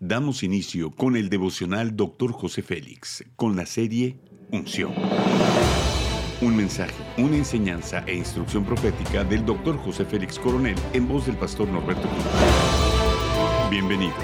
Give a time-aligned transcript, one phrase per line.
[0.00, 2.30] Damos inicio con el devocional Dr.
[2.30, 4.18] José Félix, con la serie
[4.52, 4.92] Unción.
[6.42, 9.78] Un mensaje, una enseñanza e instrucción profética del Dr.
[9.78, 12.24] José Félix Coronel en voz del pastor Norberto Cruz.
[13.70, 14.14] Bienvenidos.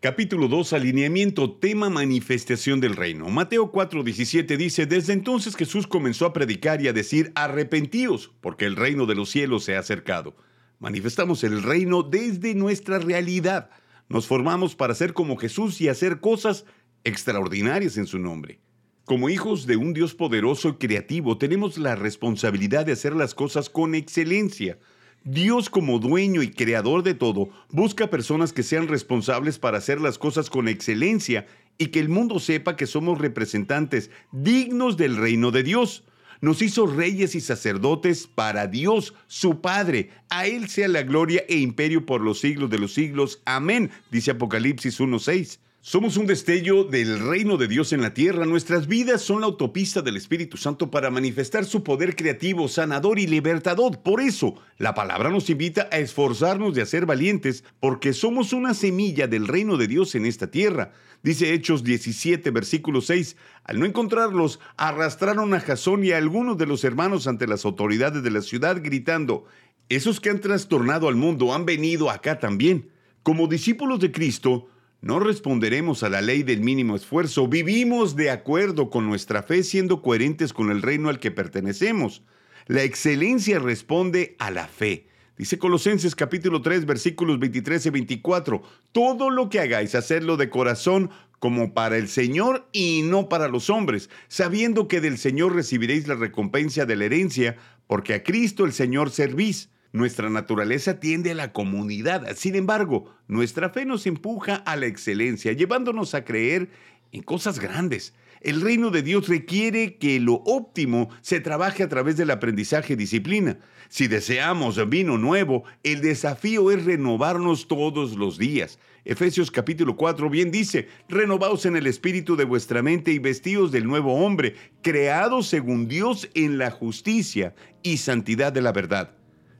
[0.00, 3.28] Capítulo 2, alineamiento, tema manifestación del reino.
[3.28, 8.74] Mateo 4:17 dice, desde entonces Jesús comenzó a predicar y a decir, arrepentíos, porque el
[8.74, 10.34] reino de los cielos se ha acercado.
[10.78, 13.70] Manifestamos el reino desde nuestra realidad.
[14.08, 16.66] Nos formamos para ser como Jesús y hacer cosas
[17.04, 18.60] extraordinarias en su nombre.
[19.04, 23.70] Como hijos de un Dios poderoso y creativo, tenemos la responsabilidad de hacer las cosas
[23.70, 24.78] con excelencia.
[25.24, 30.18] Dios como dueño y creador de todo busca personas que sean responsables para hacer las
[30.18, 31.46] cosas con excelencia
[31.78, 36.04] y que el mundo sepa que somos representantes dignos del reino de Dios.
[36.40, 40.10] Nos hizo reyes y sacerdotes para Dios, su Padre.
[40.28, 43.40] A Él sea la gloria e imperio por los siglos de los siglos.
[43.44, 45.58] Amén, dice Apocalipsis 1.6.
[45.88, 48.44] Somos un destello del reino de Dios en la tierra.
[48.44, 53.28] Nuestras vidas son la autopista del Espíritu Santo para manifestar su poder creativo, sanador y
[53.28, 54.00] libertador.
[54.00, 59.28] Por eso, la palabra nos invita a esforzarnos de ser valientes, porque somos una semilla
[59.28, 60.90] del reino de Dios en esta tierra.
[61.22, 63.36] Dice Hechos 17, versículo 6.
[63.62, 68.24] Al no encontrarlos, arrastraron a Jasón y a algunos de los hermanos ante las autoridades
[68.24, 69.44] de la ciudad, gritando,
[69.88, 72.90] Esos que han trastornado al mundo han venido acá también.
[73.22, 74.68] Como discípulos de Cristo,
[75.00, 77.48] no responderemos a la ley del mínimo esfuerzo.
[77.48, 82.22] Vivimos de acuerdo con nuestra fe siendo coherentes con el reino al que pertenecemos.
[82.66, 85.06] La excelencia responde a la fe.
[85.38, 88.62] Dice Colosenses capítulo 3 versículos 23 y 24.
[88.92, 93.68] Todo lo que hagáis, hacerlo de corazón como para el Señor y no para los
[93.68, 98.72] hombres, sabiendo que del Señor recibiréis la recompensa de la herencia, porque a Cristo el
[98.72, 102.36] Señor servís nuestra naturaleza tiende a la comunidad.
[102.36, 106.68] Sin embargo, nuestra fe nos empuja a la excelencia, llevándonos a creer
[107.12, 108.14] en cosas grandes.
[108.42, 112.96] El reino de Dios requiere que lo óptimo se trabaje a través del aprendizaje y
[112.96, 113.58] disciplina.
[113.88, 118.78] Si deseamos vino nuevo, el desafío es renovarnos todos los días.
[119.04, 123.86] Efesios capítulo 4 bien dice, renovaos en el espíritu de vuestra mente y vestidos del
[123.86, 129.16] nuevo hombre, creados según Dios en la justicia y santidad de la verdad.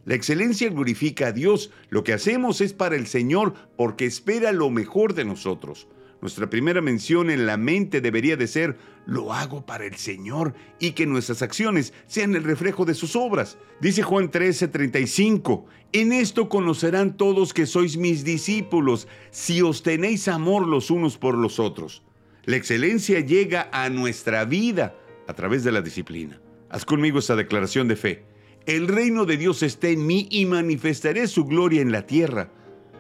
[0.06, 1.72] La excelencia glorifica a Dios.
[1.90, 5.88] Lo que hacemos es para el Señor porque espera lo mejor de nosotros.
[6.22, 10.92] Nuestra primera mención en la mente debería de ser, lo hago para el Señor y
[10.92, 13.58] que nuestras acciones sean el reflejo de sus obras.
[13.80, 20.68] Dice Juan 13:35, en esto conocerán todos que sois mis discípulos, si os tenéis amor
[20.68, 22.04] los unos por los otros.
[22.44, 24.94] La excelencia llega a nuestra vida
[25.26, 26.40] a través de la disciplina.
[26.70, 28.35] Haz conmigo esta declaración de fe.
[28.66, 32.50] El reino de Dios está en mí y manifestaré su gloria en la tierra.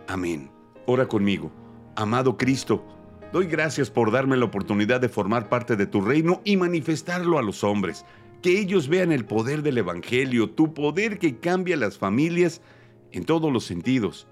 [0.06, 0.48] Amén.
[0.86, 1.50] Ora conmigo.
[1.96, 2.86] Amado Cristo,
[3.32, 7.42] doy gracias por darme la oportunidad de formar parte de tu reino y manifestarlo a
[7.42, 8.04] los hombres.
[8.42, 12.62] Que ellos vean el poder del Evangelio, tu poder que cambia las familias
[13.10, 14.28] en todos los sentidos.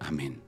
[0.00, 0.47] Amén.